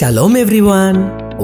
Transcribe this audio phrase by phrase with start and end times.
[0.00, 0.96] Shalom everyone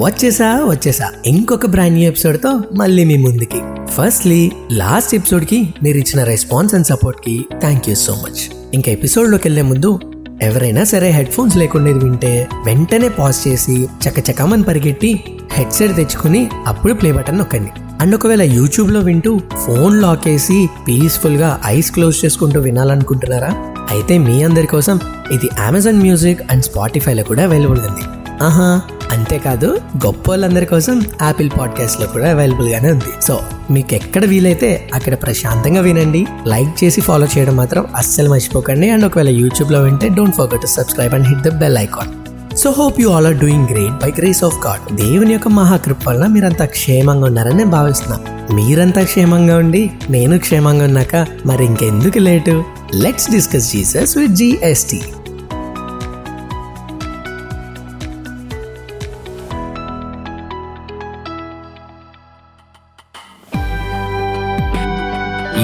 [0.03, 1.09] వచ్చేసా వచ్చేసా.
[1.25, 3.59] ఇంకొక బ్రాండ్ న్యూ ఎపిసోడ్తో మళ్ళీ మీ ముందుకి.
[3.85, 9.61] ఫస్ట్లీ లాస్ట్ ఎపిసోడ్కి మీరు ఇచ్చిన రెస్పాన్స్ అండ్ సపోర్ట్కి థ్యాంక్ యూ సో మచ్ ఇంకా ఎపిసోడ్లోకి వెళ్ళే
[9.61, 9.99] ముందు
[10.41, 17.11] ఎవరైనా సరే హెడ్ ఫోన్స్ లేకుండా వింటే వెంటనే పాజ్ చేసి చకచకమని పరిగెట్టి హెడ్సెట్ తెచ్చుకుని అప్పుడు ప్లే
[17.11, 17.69] బటన్ నొక్కండి.
[18.01, 23.49] అండ్ ఒకవేళ యూట్యూబ్లో వింటూ ఫోన్ లాక్ వేసి పీస్ఫుల్గా ఐస్ క్లోజ్ చేసుకుంటూ వినాలనుకుంటున్నారా?
[23.91, 24.99] అయితే మీ అందరి కోసం
[25.31, 28.16] ఇది అమెజాన్ మ్యూజిక్ అండ్ స్పాటిఫైలో కూడా అవైలబుల్ ఉంది.
[28.41, 33.23] ఆహా అంతేకాదు గొప్ప వాళ్ళందరి కోసం యాపిల్ పాడ్కాస్ట్లో కూడా అవైలబుల్ గానే ఉంది.
[33.27, 33.39] సో
[33.71, 36.27] మీకు ఎక్కడ వీలైతే అక్కడ ప్రశాంతంగా వినండి.
[36.47, 38.89] లైక్ చేసి ఫాలో చేయడం మాత్రం అస్సలు మర్చిపోకండి.
[38.89, 42.11] అండ్ ఒకవేళ యూట్యూబ్లో వింటే don't forget to subscribe and hit the bell icon.
[42.57, 44.95] So hope you all are doing great by grace of God.
[44.95, 51.25] దేవుని యొక్క మహాకృప వల్ల మీరంతా క్షేమంగా ఉన్నారని నేను భావిస్తున్నాను మీరంతా క్షేమంగా ఉండి నేను క్షేమంగా ఉన్నాక
[51.45, 52.63] మరి ఇంకెందుకు late
[52.95, 55.01] let's discuss Jesus with GST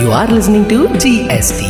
[0.02, 1.70] you are listening to GST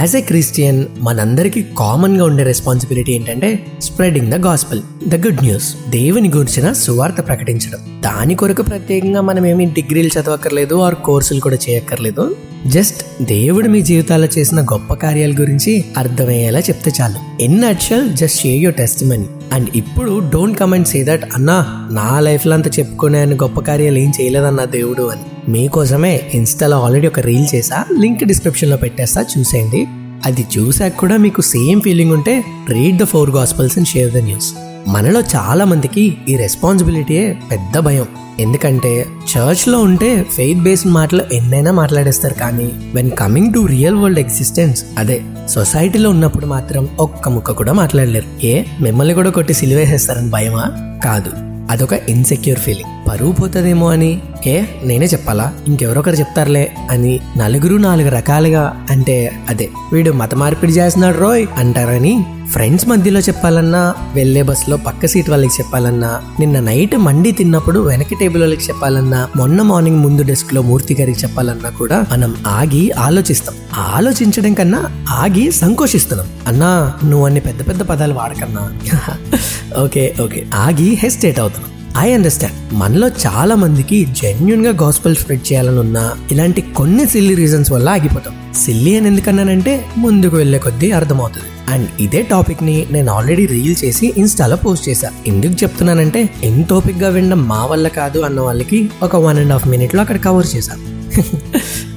[0.00, 6.28] as a Christian మనందరికీ కామన్గా ఉండే రెస్పాన్సిబిలిటీ ఏంటంటే spreading the gospel the good news దేవుని
[6.28, 8.02] గురించిన సువార్త ప్రకటించడం.
[8.04, 12.36] దాని కొరకు ప్రత్యేకంగా మనం ఏమి డిగ్రీలు చదవక్కర్లేదు ఆర్ కోర్సులు కూడా చేయక్కర్లేదు.
[12.66, 17.42] జస్ట్ దేవుడు మీ జీవితాల్లో చేసిన గొప్ప కార్యాల గురించి అర్థమయ్యేలా చెప్తే చాలు.
[17.42, 22.54] In nutshell just share your testimony and ఇప్పుడు డోంట్ కమెంట్ సే దట్ అన్నా నా లైఫ్లో
[22.54, 25.50] అంతా చెప్పుకునే గొప్ప కార్యాలు ఏం చేయలేదన్నా దేవుడు అని.
[25.50, 29.86] మీకోసమే ఇన్స్టాలో ఆల్రెడీ ఒక రీల్ చేసా లింక్ డిస్క్రిప్షన్లో పెట్టేస్తా చూసేయండి.
[30.24, 34.52] అది చూసాక కూడా మీకు సేమ్ ఫీలింగ్ ఉంటే read the four gospels and share the news.
[34.88, 38.06] మనలో చాలా మందికి ఈ రెస్పాన్సిబిలిటీయే పెద్ద భయం.
[38.38, 44.84] ఎందుకంటే చర్చ్లో ఉంటే ఫెయిత్ బేస్డ్ మాటలు ఎన్నైనా మాట్లాడేస్తారు కానీ when coming to real world existence
[44.98, 48.46] అదే సొసైటీలో ఉన్నప్పుడు మాత్రం ఒక్క ముక్క కూడా మాట్లాడలేరు.
[48.46, 50.64] ఏ మిమ్మల్ని కూడా కొట్టి సిలివేసేస్తారని భయమా?
[51.04, 51.30] కాదు.
[51.70, 55.52] అదొక ఇన్సెక్యూర్ ఫీలింగ్ పరువు పోతుందేమో అని ఏ నేనే చెప్పాలా?
[55.68, 62.88] ఇంకెవరొకరు చెప్తారులే అని నలుగురు నాలుగు రకాలుగా అంటే అదే వీడు మత మార్పిడి చేస్తున్నాడు రోయ్ అంటారని ఫ్రెండ్స్
[62.88, 68.64] మధ్యలో చెప్పాలన్నా వెళ్ళే బస్సులో పక్క సీట్ వాళ్ళకి చెప్పాలన్నా నిన్న నైట్ మండి తిన్నప్పుడు వెనక టేబుల్ వాళ్ళకి
[68.64, 73.54] చెప్పాలన్నా మొన్న మార్నింగ్ ముందు డెస్క్లో మూర్తి గారికి చెప్పాలన్నా కూడా మనం ఆగి ఆలోచిస్తాం.
[73.74, 76.26] ఆలోచించడం కన్నా ఆగి సంకోచిస్తున్నాం.
[76.46, 78.72] అన్నా నువ్వు అన్ని పెద్ద పెద్ద పదాలు వాడకన్నా.
[79.84, 80.46] Okay okay.
[80.54, 81.72] ఆగి హెస్టేట్ అవుతున్నాం.
[81.98, 87.88] ఐ అండర్స్టాండ్ మనలో చాలా మందికి జెన్యున్గా గాస్పల్ స్ప్రెడ్ చేయాలని ఉన్నా ఇలాంటి కొన్ని సిల్లీ రీజన్స్ వల్ల
[87.88, 88.54] ఆగిపోతాం.
[88.54, 91.46] సిల్లీ అని ఎందుకన్నానంటే ముందుకు వెళ్ళే కొద్దీ అర్థమవుతుంది.
[91.68, 95.08] అండ్ ఇదే టాపిక్ని నేను ఆల్రెడీ రీల్ చేసి ఇన్స్టాలో పోస్ట్ చేశా.
[95.26, 100.00] ఎందుకు చెప్తున్నానంటే ఎంత టాపిక్గా వినడం మా వల్ల కాదు అన్న వాళ్ళకి ఒక వన్ అండ్ హాఫ్ మినిట్లో
[100.00, 100.84] అక్కడ కవర్ చేశాను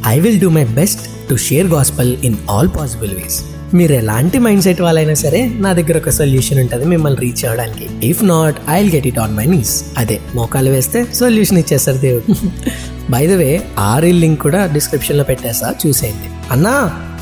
[0.07, 3.39] I will do my best to share gospel in all possible ways
[3.73, 7.87] మీరు ఎలాంటి మైండ్ సెట్ వాళ్ళైనా సరే నా దగ్గర ఒక సొల్యూషన్ ఉంటుంది మిమ్మల్ని రీచ్ అవ్వడానికి.
[8.07, 12.35] If not I will get it on my knees అదే మోకాలు వేస్తే సొల్యూషన్ ఇచ్చేస్తారు దేవుడు.
[13.11, 16.29] బై ద వే ఆ రీల్ లింక్ కూడా డిస్క్రిప్షన్లో పెట్టేస్తా చూసేయండి.
[16.51, 16.73] అన్నా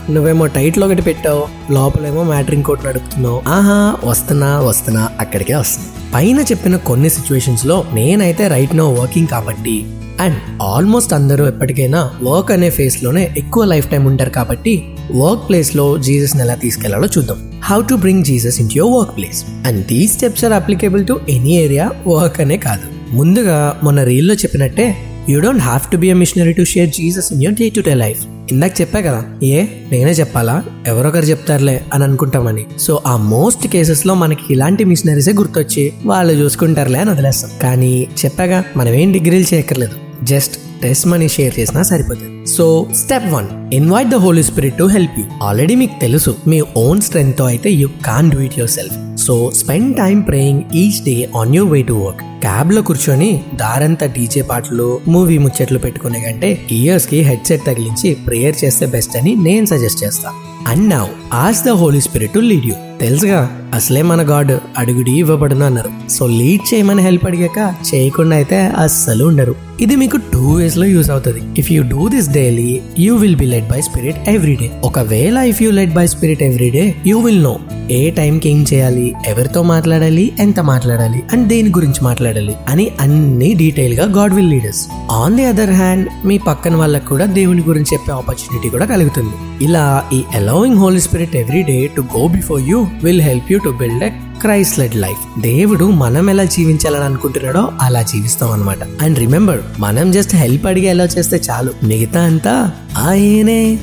[0.10, 3.42] నువ్వేమో టైట్లో ఒకటి పెట్టావు లోపలేమో మ్యాటరింగ్ కోట్ నడుపుతున్నావు.
[3.48, 9.86] ఆహా వస్తున్నా వస్తున్నా అక్కడికే వస్తుంది పైన చెప్పిన కొన్ని సిచ్యువేషన్స్లో నేనైతే రైట్ నో వర్కింగ్ కాబట్టి
[10.20, 14.84] అండ్ ఆల్మోస్ట్ అందరూ ఎప్పటికైనా వర్క్ అనే ఫేస్లోనే ఎక్కువ లైఫ్ టైం ఉంటారు కాబట్టి
[15.16, 17.62] వర్క్ ప్లేస్లో జీసస్ ఎలా తీసుకెళ్ళాలో చూద్దాం.
[17.64, 21.58] How to bring Jesus in your work place and these steps are applicable to any
[21.58, 22.88] area work అనే కాదు.
[23.12, 24.96] ముందుగా మొన్న రీల్లో చెప్పినట్టే
[25.30, 27.94] you don't have to be a missionary to share Jesus in your day to day
[27.96, 29.26] life ఇందాక చెప్పా కదా.
[29.44, 30.64] ఏ నేనే చెప్పాలా?
[30.88, 32.66] ఎవరొకరు చెప్తారులే అని అనుకుంటామని.
[32.80, 37.52] సో ఆ మోస్ట్ కేసెస్లో మనకి ఇలాంటి మిషనరీసే గుర్తొచ్చి వాళ్ళు చూసుకుంటారులే అని వదిలేస్తాం.
[37.64, 40.26] కానీ చెప్పాగా మనం ఏం డిగ్రీలు చేయక్కర్లేదు.
[40.26, 42.48] జస్ట్ టెస్ట్ మనీ షేర్ చేసినా సరిపోతుంది.
[42.48, 47.02] So step one invite the holy spirit to help you already మీకు తెలుసు మీ ఓన్
[47.02, 51.70] స్ట్రెంగ్త్తో అయితే you can do it yourself so spend time praying each day on your
[51.70, 58.16] way to work క్యాబ్లో కూర్చొని దారంతా DJ పాటలు మూవీ ముచ్చట్లు పెట్టుకునే కంటే ఇయర్స్కి హెడ్సెట్ తగిలించి
[58.28, 60.30] ప్రేయర్ చేస్తే బెస్ట్ అని నేను సజెస్ట్ చేస్తా.
[60.68, 65.66] And now ask the Holy Spirit to lead you తెలుసుగా అసలే మన గాడ్ అడుగుడి ఇవ్వబడును
[65.66, 65.90] అన్నారు.
[66.10, 69.56] సో లీడ్ చేయమని హెల్ప్ అడిగాక చేయకుండా అయితే అస్సలు ఉండరు.
[69.82, 71.42] ఇది మీకు టూ వేస్లో యూస్ అవుతుంది.
[71.58, 75.64] If you do this daily you will be led by spirit every day ఒకవేళ if
[75.64, 77.60] you led by spirit every day you will know
[77.92, 84.06] ఏ టైంకి ఏం చేయాలి ఎవరితో మాట్లాడాలి ఎంత మాట్లాడాలి అండ్ దేని గురించి మాట్లాడాలి అని అన్ని డీటెయిల్గా
[84.06, 88.70] God will leaders on the other hand మీ పక్కన వాళ్ళకు కూడా దేవుని గురించి చెప్పే ఆపర్చునిటీ
[88.70, 89.66] కూడా కలుగుతుంది.
[89.66, 93.70] ఇలా ఈ allowing holy spirit every day to go before you will help you to
[93.70, 94.10] build a
[94.42, 100.36] Christ led life దేవుడు మనం ఎలా జీవించాలని అనుకుంటున్నాడో అలా జీవిస్తాం అనమాట అండ్ రిమెంబర్ మనం జస్ట్
[100.36, 101.72] హెల్ప్ అడిగి ఎలా చేస్తే చాలు.
[101.84, 103.80] మిగతా అంతా ఆయనే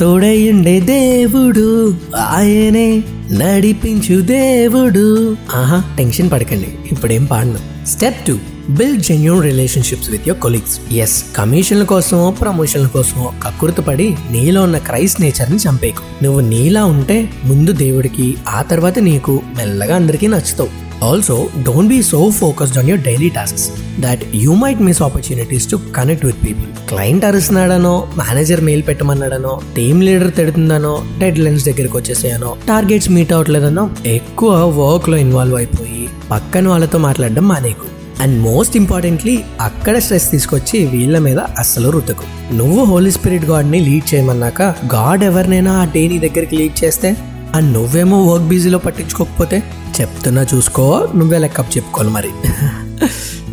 [0.00, 5.36] తోడయ్యుండే దేవుడు ఆయనే నడిపించు దేవుడు.
[5.54, 7.86] ఆహా టెన్షన్ పడకండి ఇప్పుడేం పాడను.
[7.86, 8.38] Step two
[8.70, 15.20] build genuine relationships with your colleagues yes కమిషన్ల కోసమో ప్రమోషన్ల కోసమో కక్కుర్తపడి నీలో ఉన్న క్రైస్ట్
[15.20, 20.84] నేచర్ని చంపేకు నువ్వు నీలా ఉంటే ముందు దేవుడికి ఆ తర్వాత నీకు మెల్లగా అందరికీ నచ్చుతావు.
[21.04, 23.70] Also don't be so focused on your daily tasks
[24.00, 30.02] that you might miss opportunities to connect with people client అరుస్తున్నాడనో manager mail పెట్టమన్నాడనో టీమ్
[30.02, 36.98] లీడర్ తిడుతుందనో డెడ్ లైన్స్ దగ్గరికి వచ్చేసాయనో టార్గెట్స్ మీట్ అవ్వట్లేదనో ఎక్కువ వర్క్లో ఇన్వాల్వ్ అయిపోయి పక్కన వాళ్ళతో
[36.98, 43.44] మాట్లాడడం మానేకు అండ్ మోస్ట్ ఇంపార్టెంట్లీ అక్కడ స్ట్రెస్ తీసుకొచ్చి వీళ్ళ మీద అస్సలు రుతకు నువ్వు హోలీ స్పిరిట్
[43.44, 47.16] గాడ్ని లీడ్ చేయమన్నాక గాడ్ ఎవరినైనా ఆ డే నీ దగ్గరికి లీడ్ చేస్తే?
[47.54, 49.62] అండ్ నువ్వేమో వర్క్ బిజీలో పట్టించుకోకపోతే?
[50.00, 52.28] చెప్తున్నా చూసుకో నువ్వే లెక్కప్ చెప్పుకోవాలి మరి.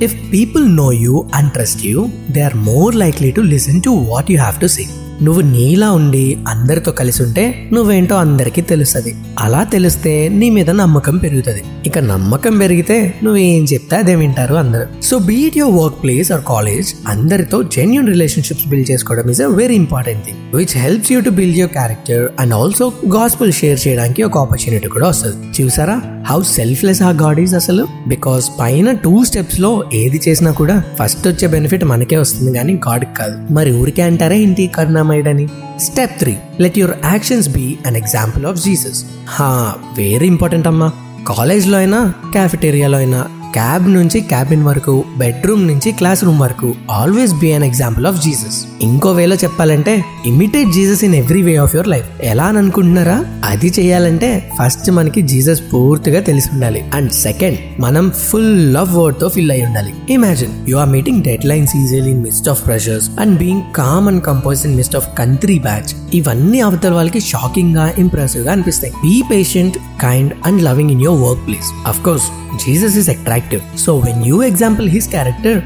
[0.05, 4.31] If people know you and trust you they are more likely to listen to what
[4.31, 4.87] you have to see
[5.21, 9.15] నువ్వు నీలా ఉండి అందరితో కలిసి ఉంటే నువ్వేంటో అందరికీ తెలుస్తుంది.
[9.39, 11.63] అలా తెలిస్తే నీ మీద నమ్మకం పెరుగుతుంది.
[11.85, 15.03] ఇక నమ్మకం పెరిగితే నువ్వేం చెప్తే అదే వింటారు అందరు.
[15.03, 16.93] So be it your workplace or college.
[17.07, 21.57] అందరితో జెన్యున్ రిలేషన్షిప్స్ బిల్డ్ చేసుకోవడం is a very important thing which helps you to build
[21.57, 25.61] your character and also gospel share చేయడానికి ఒక ఆపర్చునిటీ కూడా వస్తుంది.
[25.61, 26.01] చూసారా?
[26.29, 27.87] How selfless a god is అసలు?
[28.07, 33.53] Because పైన two స్టెప్స్లో ఏది చేసినా కూడా ఫస్ట్ వచ్చే బెనిఫిట్ మనకే వస్తుంది కానీ గాడ్ కాదు.
[33.53, 34.67] మరి ఊరికే అంటారా ఏంటి?
[35.11, 35.45] కరుణామయుడని
[35.79, 38.99] step three let your actions be an example of Jesus
[39.29, 39.49] హా
[39.97, 40.89] వెరీ ఇంపార్టెంట్ అమ్మా.
[41.27, 41.99] కాలేజ్లో అయినా
[42.31, 43.19] క్యాఫిటేరియాలో అయినా
[43.53, 48.65] క్యాబ్ నుంచి క్యాబిన్ వరకు బెడ్రూమ్ నుంచి క్లాస్ రూమ్ వరకు always be an example of Jesus.
[48.81, 52.05] ఇంకో వేలో చెప్పాలంటే imitate Jesus in every way of your life.
[52.21, 53.25] ఎలా అని అనుకుంటున్నారా?
[53.45, 56.85] అది చేయాలంటే ఫస్ట్ మనకి జీసస్ పూర్తిగా తెలిసి ఉండాలి.
[56.93, 59.93] అండ్ సెకండ్ మనం ఫుల్ ఆఫ్ వర్డ్తో ఫిల్ అయి ఉండాలి.
[60.09, 64.65] Imagine you are meeting deadlines easily in midst of pressures and being calm and composed
[64.65, 68.93] in midst of country batch ఇవన్నీ అవతల వాళ్ళకి షాకింగ్గా ఇంప్రెసివ్గా అనిపిస్తాయి.
[68.93, 71.87] Be patient kind and loving in your work place.
[71.87, 72.23] Of course
[72.65, 73.79] Jesus is attract attractive.
[73.79, 75.63] So when you example his character,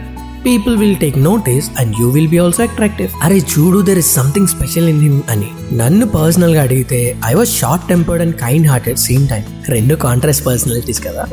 [0.47, 4.47] people will take notice and you will be also attractive అరే చూడు there is something
[4.47, 5.77] special in him అని.
[5.77, 11.01] నన్ను పర్సనల్గా అడిగితే I was short tempered and kind hearted same time రెండు contrast personalities
[11.01, 11.25] కదా.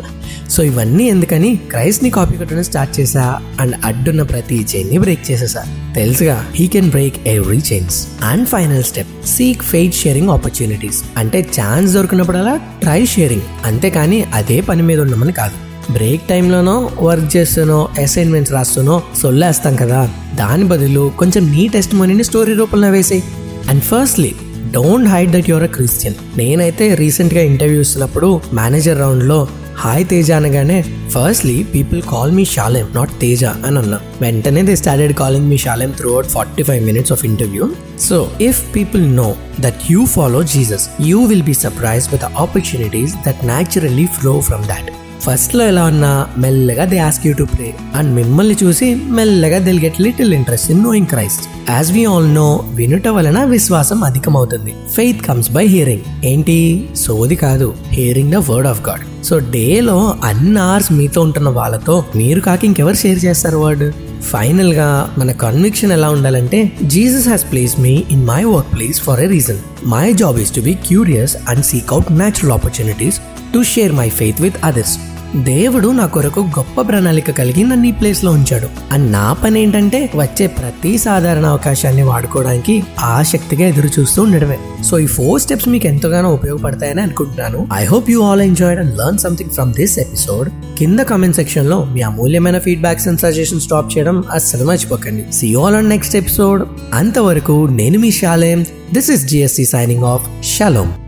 [0.50, 5.64] So ఇవన్నీ ఎందుకని క్రైస్ట్ని కాపీ కొట్టడం స్టార్ట్ చేసా అండ్ అడ్డున్న ప్రతి చైన్ని బ్రేక్ చేసేసా
[5.94, 11.92] తెలుసుగా he can break every chains and final step seek faith sharing opportunities అంటే ఛాన్స్
[11.92, 15.71] దొరికినప్పుడల్లా ట్రై షేరింగ్ అంతేకాని అదే పని మీద ఉండమని కాదు.
[15.90, 20.11] బ్రేక్ టైంలోనో వర్క్ చేస్తూనో అసైన్మెంట్స్ రాస్తూనో సొల్లేస్తాం కదా.
[20.34, 23.23] దాని బదులు కొంచెం నీ టెస్ట్ మనీని స్టోరీ రూపంలో వేసేయి.
[23.70, 24.32] And firstly
[24.73, 30.84] don't hide that your a Christian నేనైతే రీసెంట్గా ఇంటర్వ్యూ ఇస్తున్నప్పుడు మేనేజర్ రౌండ్లో హాయ్ తేజ అనగానే
[31.08, 34.00] firstly people call me Shalem not Teja అని అన్నా.
[34.20, 37.70] వెంటనే they started calling me Shalem throughout forty five minutes of interview
[38.00, 43.44] so if people know that you follow Jesus you will be surprise with opportunities that
[43.44, 44.90] naturally flow from that
[45.24, 50.00] ఫస్ట్లో ఎలా ఉన్నా మెల్లగా they ask you to pray and మిమ్మల్ని చూసి మెల్లగా they'll get
[50.00, 51.70] little interest in knowing Christ.
[51.70, 54.74] As we all know వినుట వలన విశ్వాసం అధికమవుతుంది.
[54.94, 56.88] ఫెయిత్ కమ్స్ బై హియరింగ్ ఏంటి?
[56.96, 57.74] సోది కాదు.
[57.88, 62.94] Hearing the word of god so డేలో అన్ని అవర్స్ మీతో ఉంటున్న వాళ్ళతో మీరు కాక ఇంకెవరు
[62.94, 63.92] షేర్ చేస్తారు వర్డ్
[64.22, 68.44] ఫైనల్గా మన కన్విక్షన్ ఎలా ఉండాలంటే Jesus has place me in my
[68.76, 73.20] workplace for a reason my job is to be curious and seek out natural opportunities
[73.54, 74.98] to share my faith with others
[75.36, 78.68] దేవుడు నా కొరకు గొప్ప ప్రణాళిక కలిగి నన్ను ఈ ప్లేస్లో ఉంచాడు.
[78.92, 84.58] అని నా పని ఏంటంటే వచ్చే ప్రతి సాధారణ అవకాశాన్ని వాడుకోవడానికి ఆసక్తిగా ఎదురు చూస్తూ ఉండడమే.
[84.84, 87.68] సో ఈ ఫోర్ స్టెప్స్ మీకు ఎంతగానో ఉపయోగపడతాయని అనుకుంటున్నాను.
[87.74, 92.00] I hope you all enjoyed and learn something from this episode కింద కామెంట్ సెక్షన్లో మీ
[92.00, 95.24] అమూల్యమైన ఫీడ్బ్యాక్స్ అండ్ సజెషన్స్ డ్రాప్ చేయడం అస్సలు మర్చిపోకండి.
[95.32, 98.64] See all on next episode అంతవరకు నేను మీ Shalem.
[98.94, 101.01] This is GSC signing off shalom